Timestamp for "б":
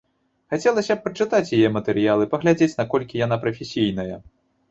0.95-1.01